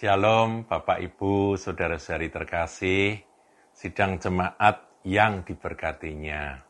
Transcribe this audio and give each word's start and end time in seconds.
Shalom 0.00 0.64
Bapak 0.64 0.96
Ibu, 0.96 1.60
Saudara-saudari 1.60 2.32
terkasih, 2.32 3.20
sidang 3.68 4.16
jemaat 4.16 4.88
yang 5.04 5.44
diberkatinya. 5.44 6.64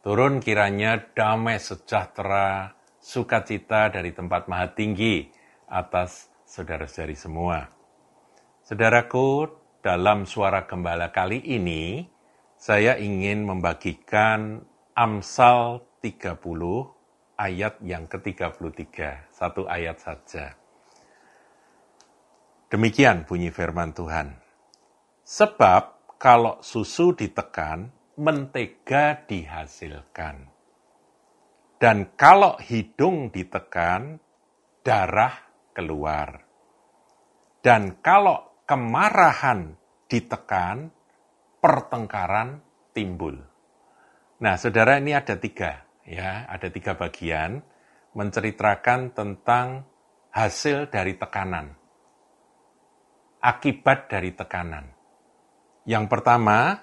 Turun 0.00 0.40
kiranya 0.40 0.96
damai 1.12 1.60
sejahtera, 1.60 2.72
sukacita 2.96 3.92
dari 3.92 4.16
tempat 4.16 4.48
maha 4.48 4.72
tinggi 4.72 5.28
atas 5.68 6.32
saudara-saudari 6.48 7.12
semua. 7.20 7.68
Saudaraku, 8.64 9.44
dalam 9.84 10.24
suara 10.24 10.64
gembala 10.64 11.12
kali 11.12 11.36
ini, 11.52 12.08
saya 12.56 12.96
ingin 12.96 13.44
membagikan 13.44 14.64
Amsal 14.96 15.84
30 16.00 16.32
ayat 17.36 17.76
yang 17.84 18.08
ke-33, 18.08 19.28
satu 19.36 19.68
ayat 19.68 20.00
saja. 20.00 20.59
Demikian 22.70 23.26
bunyi 23.26 23.50
firman 23.50 23.90
Tuhan. 23.90 24.38
Sebab 25.26 26.14
kalau 26.22 26.62
susu 26.62 27.10
ditekan, 27.18 27.90
mentega 28.14 29.26
dihasilkan. 29.26 30.46
Dan 31.82 32.14
kalau 32.14 32.54
hidung 32.62 33.34
ditekan, 33.34 34.22
darah 34.86 35.34
keluar. 35.74 36.46
Dan 37.58 37.98
kalau 37.98 38.62
kemarahan 38.70 39.74
ditekan, 40.06 40.94
pertengkaran 41.58 42.62
timbul. 42.94 43.34
Nah, 44.38 44.54
saudara 44.54 45.02
ini 45.02 45.10
ada 45.10 45.34
tiga, 45.34 45.90
ya, 46.06 46.46
ada 46.46 46.70
tiga 46.70 46.94
bagian 46.94 47.66
menceritakan 48.14 49.10
tentang 49.10 49.90
hasil 50.30 50.86
dari 50.86 51.18
tekanan 51.18 51.79
akibat 53.40 54.12
dari 54.12 54.36
tekanan. 54.36 54.86
Yang 55.88 56.04
pertama, 56.12 56.76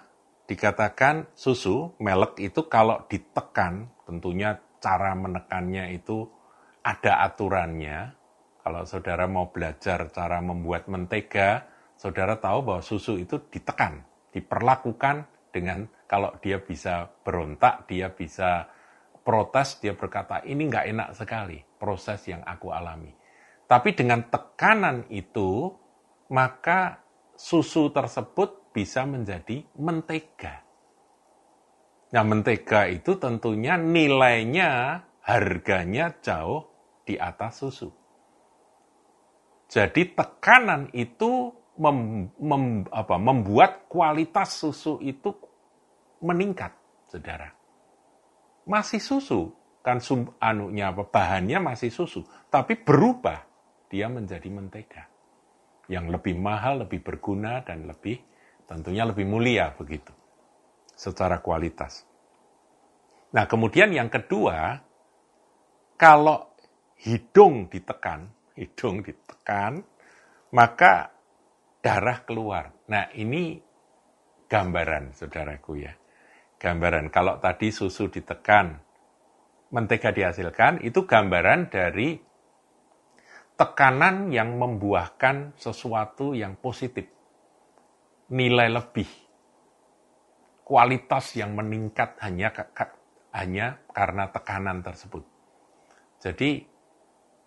dikatakan 0.49 1.29
susu, 1.37 1.93
melek 2.01 2.41
itu 2.41 2.65
kalau 2.65 3.05
ditekan, 3.05 3.93
tentunya 4.09 4.57
cara 4.81 5.13
menekannya 5.13 5.93
itu 5.93 6.25
ada 6.81 7.23
aturannya. 7.29 8.17
Kalau 8.65 8.83
saudara 8.83 9.29
mau 9.29 9.47
belajar 9.53 10.11
cara 10.11 10.43
membuat 10.43 10.91
mentega, 10.91 11.69
saudara 11.95 12.35
tahu 12.35 12.67
bahwa 12.67 12.81
susu 12.83 13.15
itu 13.15 13.39
ditekan, 13.47 14.03
diperlakukan 14.35 15.29
dengan 15.53 15.87
kalau 16.09 16.35
dia 16.43 16.59
bisa 16.59 17.07
berontak, 17.23 17.87
dia 17.87 18.11
bisa 18.11 18.67
protes, 19.23 19.79
dia 19.79 19.95
berkata, 19.95 20.43
ini 20.43 20.67
nggak 20.67 20.87
enak 20.87 21.09
sekali 21.15 21.59
proses 21.79 22.23
yang 22.27 22.43
aku 22.43 22.71
alami. 22.71 23.11
Tapi 23.67 23.91
dengan 23.91 24.23
tekanan 24.31 25.07
itu, 25.11 25.75
maka 26.27 27.03
susu 27.37 27.93
tersebut 27.93 28.73
bisa 28.73 29.07
menjadi 29.07 29.63
mentega. 29.79 30.65
Nah, 32.11 32.23
mentega 32.23 32.87
itu 32.87 33.19
tentunya 33.19 33.75
nilainya, 33.75 35.03
harganya 35.23 36.15
jauh 36.23 36.67
di 37.03 37.19
atas 37.19 37.63
susu. 37.63 37.91
Jadi 39.67 40.15
tekanan 40.15 40.87
itu 40.95 41.51
mem, 41.75 42.31
mem, 42.39 42.87
apa, 42.87 43.15
membuat 43.19 43.91
kualitas 43.91 44.55
susu 44.55 45.03
itu 45.03 45.35
meningkat, 46.23 46.71
saudara. 47.11 47.51
Masih 48.63 49.03
susu, 49.03 49.51
kan 49.83 49.99
sum, 49.99 50.31
anunya 50.39 50.95
apa 50.95 51.03
bahannya 51.03 51.59
masih 51.59 51.91
susu, 51.91 52.23
tapi 52.47 52.79
berubah 52.79 53.43
dia 53.91 54.07
menjadi 54.07 54.47
mentega 54.47 55.16
yang 55.87 56.11
lebih 56.11 56.35
mahal, 56.35 56.87
lebih 56.87 57.03
berguna, 57.03 57.63
dan 57.63 57.87
lebih 57.87 58.19
tentunya 58.67 59.07
lebih 59.07 59.23
mulia 59.23 59.71
begitu 59.71 60.11
secara 60.91 61.39
kualitas. 61.39 62.03
Nah, 63.31 63.47
kemudian 63.47 63.91
yang 63.95 64.11
kedua, 64.11 64.79
kalau 65.95 66.51
hidung 67.03 67.71
ditekan, 67.71 68.27
hidung 68.55 69.03
ditekan, 69.03 69.83
maka 70.51 71.11
darah 71.79 72.23
keluar. 72.23 72.73
Nah, 72.91 73.11
ini 73.15 73.59
gambaran, 74.47 75.15
saudaraku 75.15 75.73
ya. 75.79 75.93
Gambaran, 76.57 77.13
kalau 77.13 77.37
tadi 77.37 77.69
susu 77.69 78.09
ditekan, 78.09 78.81
mentega 79.69 80.09
dihasilkan, 80.09 80.81
itu 80.81 81.05
gambaran 81.05 81.69
dari 81.69 82.17
tekanan 83.57 84.29
yang 84.29 84.53
membuahkan 84.55 85.57
sesuatu 85.57 86.37
yang 86.37 86.53
positif, 86.61 87.09
nilai 88.29 88.69
lebih, 88.69 89.09
kualitas 90.61 91.33
yang 91.33 91.57
meningkat 91.57 92.21
hanya 92.21 92.53
hanya 93.33 93.81
karena 93.89 94.29
tekanan 94.29 94.85
tersebut. 94.85 95.25
Jadi 96.21 96.61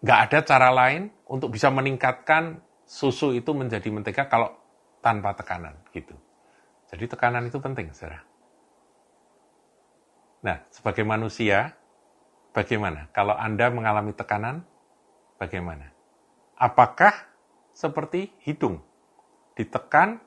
nggak 0.03 0.21
ada 0.27 0.39
cara 0.43 0.69
lain 0.75 1.15
untuk 1.31 1.55
bisa 1.55 1.71
meningkatkan 1.71 2.59
susu 2.83 3.31
itu 3.31 3.55
menjadi 3.55 3.87
mentega 3.95 4.27
kalau 4.27 4.51
tanpa 4.99 5.31
tekanan 5.39 5.79
gitu. 5.95 6.19
Jadi 6.91 7.07
tekanan 7.07 7.47
itu 7.47 7.63
penting, 7.63 7.95
saudara. 7.95 8.27
Nah, 10.43 10.59
sebagai 10.75 11.07
manusia, 11.07 11.79
bagaimana? 12.51 13.07
Kalau 13.15 13.39
Anda 13.39 13.71
mengalami 13.71 14.11
tekanan, 14.11 14.67
bagaimana? 15.39 16.00
Apakah 16.61 17.13
seperti 17.73 18.37
hidung? 18.45 18.85
Ditekan, 19.57 20.21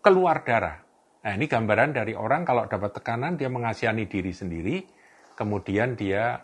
keluar 0.00 0.40
darah. 0.40 0.80
Nah 1.20 1.32
ini 1.36 1.44
gambaran 1.44 1.92
dari 1.92 2.16
orang 2.16 2.48
kalau 2.48 2.64
dapat 2.64 2.96
tekanan, 2.96 3.36
dia 3.36 3.52
mengasihani 3.52 4.08
diri 4.08 4.32
sendiri, 4.32 4.76
kemudian 5.36 5.92
dia 5.92 6.40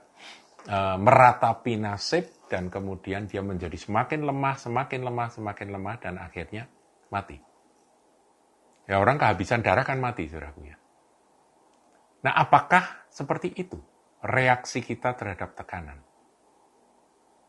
e, 0.69 0.78
meratapi 1.00 1.81
nasib, 1.81 2.37
dan 2.47 2.69
kemudian 2.69 3.25
dia 3.25 3.41
menjadi 3.41 3.75
semakin 3.75 4.28
lemah, 4.28 4.55
semakin 4.60 5.00
lemah, 5.03 5.28
semakin 5.32 5.69
lemah, 5.72 5.97
dan 5.97 6.15
akhirnya 6.21 6.69
mati. 7.09 7.41
Ya 8.87 9.00
orang 9.03 9.16
kehabisan 9.16 9.65
darah 9.65 9.82
kan 9.82 9.99
mati, 9.99 10.28
saudaraku 10.28 10.60
ya. 10.69 10.76
Nah 12.22 12.37
apakah 12.37 13.09
seperti 13.09 13.56
itu 13.56 13.81
reaksi 14.22 14.84
kita 14.84 15.16
terhadap 15.16 15.56
tekanan? 15.56 16.05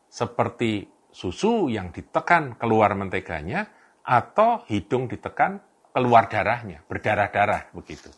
Seperti 0.08 0.97
susu 1.10 1.72
yang 1.72 1.90
ditekan 1.90 2.56
keluar 2.60 2.94
menteganya 2.94 3.68
atau 4.04 4.64
hidung 4.68 5.08
ditekan 5.08 5.60
keluar 5.92 6.30
darahnya, 6.30 6.84
berdarah-darah 6.86 7.74
begitu. 7.74 8.12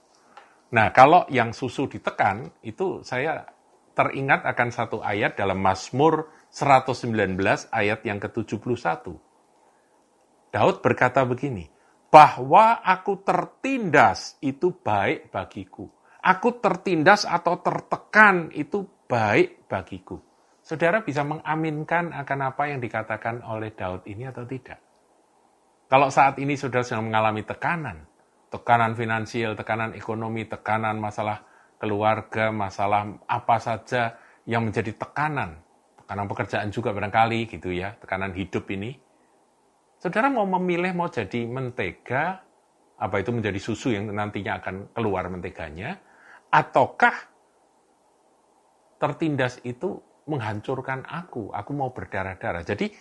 Nah, 0.71 0.95
kalau 0.95 1.27
yang 1.33 1.51
susu 1.51 1.91
ditekan 1.91 2.63
itu 2.63 3.03
saya 3.03 3.43
teringat 3.95 4.47
akan 4.47 4.69
satu 4.71 4.99
ayat 5.03 5.35
dalam 5.35 5.59
Mazmur 5.59 6.31
119 6.51 7.35
ayat 7.75 8.01
yang 8.07 8.23
ke-71. 8.23 9.07
Daud 10.51 10.77
berkata 10.83 11.23
begini, 11.27 11.71
bahwa 12.11 12.83
aku 12.83 13.23
tertindas 13.23 14.35
itu 14.43 14.75
baik 14.75 15.31
bagiku. 15.31 15.87
Aku 16.21 16.59
tertindas 16.59 17.25
atau 17.25 17.63
tertekan 17.63 18.51
itu 18.53 18.85
baik 19.09 19.71
bagiku. 19.71 20.21
Saudara 20.71 21.03
bisa 21.03 21.27
mengaminkan 21.27 22.15
akan 22.15 22.55
apa 22.55 22.71
yang 22.71 22.79
dikatakan 22.79 23.43
oleh 23.43 23.75
Daud 23.75 24.07
ini 24.07 24.31
atau 24.31 24.47
tidak? 24.47 24.79
Kalau 25.91 26.15
saat 26.15 26.39
ini 26.39 26.55
saudara 26.55 26.87
sedang 26.87 27.11
mengalami 27.11 27.43
tekanan, 27.43 28.07
tekanan 28.55 28.95
finansial, 28.95 29.59
tekanan 29.59 29.99
ekonomi, 29.99 30.47
tekanan 30.47 31.03
masalah 31.03 31.43
keluarga, 31.75 32.55
masalah 32.55 33.19
apa 33.27 33.59
saja 33.59 34.15
yang 34.47 34.63
menjadi 34.63 34.95
tekanan, 34.95 35.59
tekanan 36.07 36.31
pekerjaan 36.31 36.71
juga 36.71 36.95
barangkali 36.95 37.51
gitu 37.51 37.75
ya, 37.75 37.99
tekanan 37.99 38.31
hidup 38.31 38.71
ini. 38.71 38.95
Saudara 39.99 40.31
mau 40.31 40.47
memilih 40.47 40.95
mau 40.95 41.11
jadi 41.11 41.51
mentega, 41.51 42.47
apa 42.95 43.19
itu 43.19 43.35
menjadi 43.35 43.59
susu 43.59 43.91
yang 43.91 44.07
nantinya 44.07 44.63
akan 44.63 44.95
keluar 44.95 45.27
menteganya, 45.35 45.99
ataukah 46.47 47.27
tertindas 49.03 49.59
itu 49.67 50.07
menghancurkan 50.31 51.03
aku, 51.11 51.51
aku 51.51 51.71
mau 51.75 51.91
berdarah-darah. 51.91 52.63
Jadi 52.63 52.95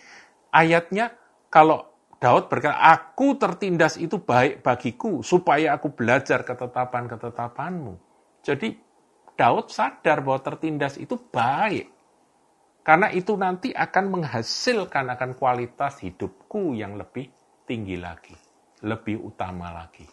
ayatnya 0.50 1.14
kalau 1.46 1.86
Daud 2.20 2.52
berkata, 2.52 2.76
aku 2.76 3.40
tertindas 3.40 3.96
itu 3.96 4.20
baik 4.20 4.60
bagiku, 4.60 5.24
supaya 5.24 5.78
aku 5.78 5.94
belajar 5.96 6.44
ketetapan-ketetapanmu. 6.44 7.96
Jadi 8.44 8.76
Daud 9.40 9.72
sadar 9.72 10.20
bahwa 10.20 10.40
tertindas 10.44 11.00
itu 11.00 11.16
baik. 11.16 11.88
Karena 12.84 13.08
itu 13.08 13.32
nanti 13.40 13.72
akan 13.72 14.20
menghasilkan 14.20 15.16
akan 15.16 15.30
kualitas 15.36 16.04
hidupku 16.04 16.76
yang 16.76 17.00
lebih 17.00 17.32
tinggi 17.64 17.96
lagi, 17.96 18.36
lebih 18.84 19.20
utama 19.24 19.72
lagi. 19.72 20.04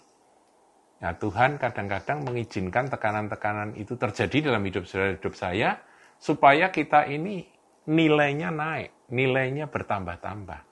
Nah, 0.97 1.13
Tuhan 1.13 1.59
kadang-kadang 1.61 2.23
mengizinkan 2.23 2.89
tekanan-tekanan 2.89 3.75
itu 3.77 3.99
terjadi 3.99 4.49
dalam 4.49 4.63
hidup 4.63 4.87
hidup 4.87 5.33
saya, 5.35 5.77
supaya 6.17 6.73
kita 6.73 7.05
ini 7.07 7.45
nilainya 7.87 8.49
naik, 8.51 9.09
nilainya 9.13 9.71
bertambah-tambah. 9.71 10.67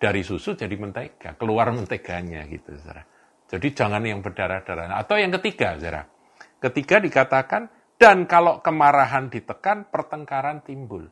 dari 0.00 0.24
susu 0.24 0.56
jadi 0.56 0.72
mentega, 0.80 1.36
keluar 1.36 1.68
menteganya 1.76 2.48
gitu, 2.48 2.72
saudara. 2.80 3.04
Jadi 3.52 3.68
jangan 3.76 4.00
yang 4.00 4.24
berdarah-darah. 4.24 4.96
Atau 4.96 5.20
yang 5.20 5.28
ketiga, 5.36 5.76
saudara. 5.76 6.08
Ketiga 6.56 7.04
dikatakan, 7.04 7.68
dan 8.00 8.24
kalau 8.24 8.64
kemarahan 8.64 9.28
ditekan, 9.28 9.92
pertengkaran 9.92 10.64
timbul. 10.64 11.04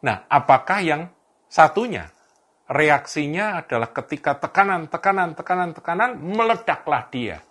Nah, 0.00 0.24
apakah 0.32 0.80
yang 0.80 1.02
satunya? 1.44 2.08
Reaksinya 2.72 3.60
adalah 3.60 3.92
ketika 3.92 4.40
tekanan, 4.40 4.88
tekanan, 4.88 5.36
tekanan, 5.36 5.76
tekanan, 5.76 6.10
meledaklah 6.16 7.04
dia. 7.12 7.44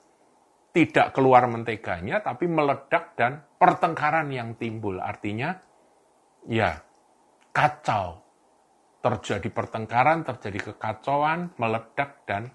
Tidak 0.71 1.11
keluar 1.11 1.51
menteganya, 1.51 2.23
tapi 2.23 2.47
meledak 2.47 3.19
dan 3.19 3.43
pertengkaran 3.59 4.31
yang 4.31 4.55
timbul. 4.55 5.03
Artinya, 5.03 5.51
ya, 6.47 6.79
kacau. 7.51 8.23
Terjadi 9.01 9.49
pertengkaran, 9.51 10.23
terjadi 10.23 10.71
kekacauan, 10.71 11.51
meledak, 11.59 12.23
dan 12.23 12.47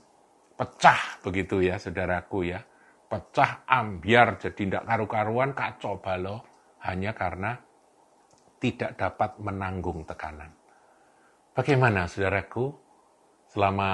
pecah. 0.57 1.21
Begitu 1.21 1.61
ya, 1.61 1.77
saudaraku 1.77 2.49
ya 2.49 2.63
pecah 3.07 3.63
ambiar 3.71 4.37
jadi 4.37 4.55
tidak 4.55 4.83
karu-karuan 4.83 5.51
kacau 5.55 6.03
balo 6.03 6.43
hanya 6.83 7.15
karena 7.15 7.55
tidak 8.59 8.99
dapat 8.99 9.39
menanggung 9.39 10.03
tekanan. 10.03 10.51
Bagaimana 11.55 12.11
saudaraku 12.11 12.73
selama 13.49 13.91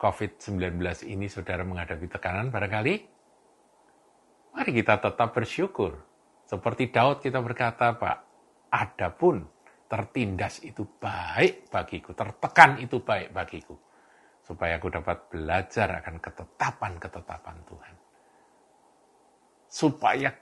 COVID-19 0.00 0.80
ini 1.06 1.28
saudara 1.28 1.62
menghadapi 1.62 2.06
tekanan 2.08 2.48
barangkali? 2.48 3.19
Mari 4.54 4.70
kita 4.74 4.98
tetap 4.98 5.30
bersyukur. 5.30 5.94
Seperti 6.46 6.90
Daud 6.90 7.22
kita 7.22 7.38
berkata, 7.38 7.94
Pak, 7.94 8.18
adapun 8.74 9.46
tertindas 9.86 10.62
itu 10.66 10.82
baik 10.98 11.70
bagiku, 11.70 12.14
tertekan 12.14 12.82
itu 12.82 13.02
baik 13.02 13.30
bagiku. 13.30 13.78
Supaya 14.42 14.82
aku 14.82 14.90
dapat 14.90 15.30
belajar 15.30 16.02
akan 16.02 16.18
ketetapan-ketetapan 16.18 17.58
Tuhan 17.66 17.94
supaya 19.70 20.34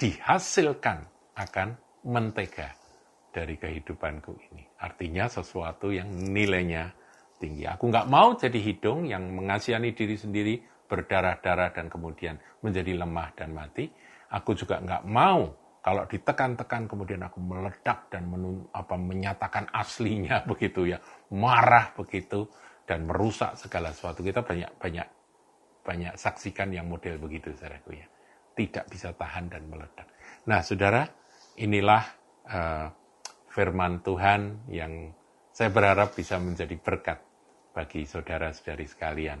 dihasilkan 0.00 1.04
akan 1.36 1.68
mentega 2.08 2.72
dari 3.28 3.60
kehidupanku 3.60 4.32
ini. 4.50 4.64
Artinya 4.80 5.28
sesuatu 5.28 5.92
yang 5.92 6.08
nilainya 6.08 6.88
tinggi. 7.36 7.68
Aku 7.68 7.92
nggak 7.92 8.08
mau 8.08 8.32
jadi 8.34 8.56
hidung 8.58 9.06
yang 9.06 9.28
mengasihani 9.28 9.92
diri 9.92 10.16
sendiri, 10.16 10.54
berdarah-darah 10.92 11.72
dan 11.72 11.88
kemudian 11.88 12.36
menjadi 12.60 13.00
lemah 13.00 13.32
dan 13.32 13.56
mati. 13.56 13.88
Aku 14.28 14.52
juga 14.52 14.84
nggak 14.84 15.08
mau 15.08 15.48
kalau 15.80 16.04
ditekan-tekan 16.04 16.84
kemudian 16.84 17.24
aku 17.24 17.40
meledak 17.40 18.12
dan 18.12 18.28
menun, 18.28 18.68
apa, 18.76 19.00
menyatakan 19.00 19.72
aslinya 19.72 20.44
begitu 20.50 20.84
ya, 20.92 21.00
marah 21.32 21.96
begitu 21.96 22.44
dan 22.84 23.08
merusak 23.08 23.56
segala 23.56 23.96
sesuatu. 23.96 24.20
Kita 24.20 24.44
banyak 24.44 24.76
banyak 24.76 25.08
banyak 25.82 26.14
saksikan 26.20 26.68
yang 26.70 26.86
model 26.86 27.16
begitu, 27.16 27.56
saudaraku 27.56 27.96
ya 27.96 28.06
tidak 28.54 28.84
bisa 28.88 29.12
tahan 29.16 29.48
dan 29.48 29.64
meledak. 29.68 30.08
Nah, 30.48 30.60
saudara, 30.60 31.08
inilah 31.56 32.04
uh, 32.48 32.86
firman 33.48 34.00
Tuhan 34.04 34.68
yang 34.68 35.12
saya 35.52 35.68
berharap 35.72 36.16
bisa 36.16 36.40
menjadi 36.40 36.76
berkat 36.80 37.18
bagi 37.72 38.04
saudara-saudari 38.04 38.86
sekalian. 38.88 39.40